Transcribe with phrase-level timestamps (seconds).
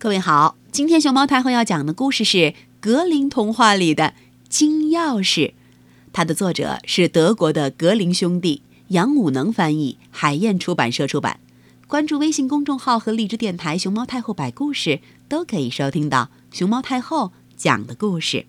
[0.00, 4.14] 各位好，今天熊猫太后要讲的故事是格林童话里的
[4.48, 5.52] 金钥匙，
[6.10, 11.38] 它的作者是德国的格林兄弟，杨武能翻译，海燕出版社出版。
[11.86, 18.46] 关注微信公众号和荔枝电台“熊猫太后摆故事”，都可以收听到熊猫太后讲的故事。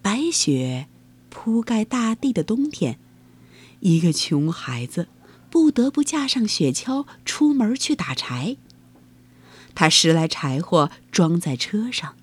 [0.00, 0.86] 白雪
[1.28, 3.00] 铺盖大地的冬天，
[3.80, 5.08] 一个穷孩子
[5.50, 8.56] 不得不架上雪橇出门去打柴。
[9.74, 12.14] 他拾来柴火装在车上，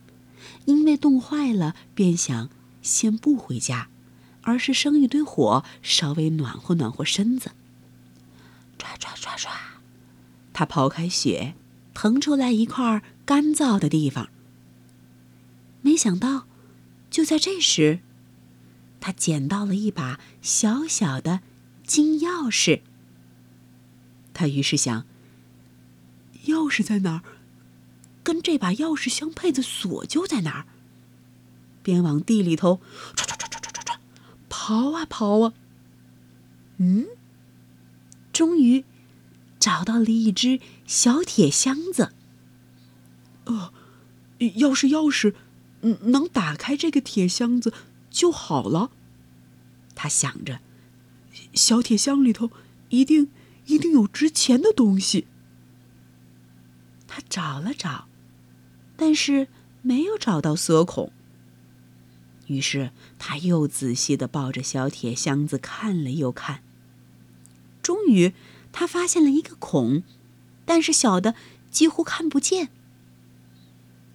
[0.66, 2.50] 因为冻坏了，便想
[2.82, 3.90] 先不回家，
[4.44, 7.52] 而是生一堆火，稍微暖和暖和身子。
[8.78, 9.50] 唰唰唰唰，
[10.54, 11.56] 他刨开雪，
[11.94, 14.30] 腾出来一块干燥的地方。
[15.82, 16.46] 没想到，
[17.10, 18.00] 就在这时，
[19.02, 21.42] 他捡到了一把小小的
[21.86, 22.82] 金钥匙。
[24.34, 25.06] 他于是想：
[26.46, 27.24] 钥匙在哪儿？
[28.30, 30.68] 跟这把钥匙相配的锁就在哪儿。
[31.82, 32.80] 边往地里头
[33.16, 33.98] 唰唰唰唰唰唰唰
[34.48, 35.54] 刨啊刨啊，
[36.78, 37.08] 嗯，
[38.32, 38.86] 终于
[39.60, 42.14] 找到了一只小铁箱子。
[43.46, 43.74] 呃，
[44.58, 45.34] 要是钥匙
[45.82, 47.74] 能打开这个铁箱子
[48.12, 48.92] 就好了。
[49.96, 50.60] 他想着，
[51.56, 52.52] 小铁箱里头
[52.90, 53.32] 一定
[53.66, 55.26] 一定有值钱的东西。
[57.08, 58.08] 他找了找。
[59.00, 59.48] 但是
[59.82, 61.14] 没有找到锁孔。
[62.48, 66.62] 于是他又仔细的抱着小铁箱子看了又看。
[67.82, 68.34] 终于，
[68.74, 70.04] 他发现了一个孔，
[70.66, 71.34] 但是小的
[71.72, 72.68] 几乎看不见。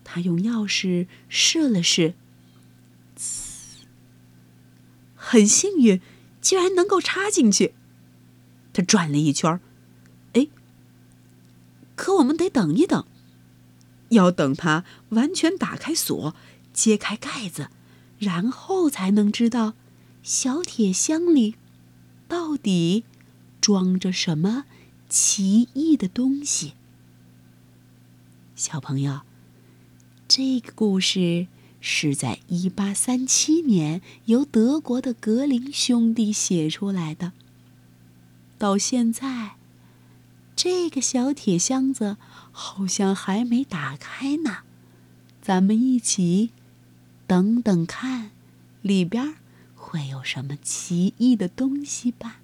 [0.04, 2.12] 他用钥匙试了试，
[5.16, 6.02] 很幸运，
[6.42, 7.72] 居然能够插进去。
[8.74, 9.58] 他转了一圈，
[10.34, 10.48] 哎，
[11.96, 13.06] 可我们得等一等。
[14.14, 16.34] 要等它完全打开锁，
[16.72, 17.68] 揭开盖子，
[18.18, 19.74] 然后才能知道
[20.22, 21.54] 小铁箱里
[22.26, 23.04] 到底
[23.60, 24.64] 装着什么
[25.08, 26.72] 奇异的东西。
[28.56, 29.20] 小朋友，
[30.26, 31.46] 这个故事
[31.80, 37.32] 是在一八三七年由德国的格林兄弟写出来的，
[38.56, 39.56] 到现在。
[40.56, 42.16] 这个小铁箱子
[42.52, 44.58] 好像还没打开呢，
[45.42, 46.50] 咱们一起
[47.26, 48.30] 等等看，
[48.80, 49.34] 里边
[49.74, 52.40] 会有什么奇异的东西吧。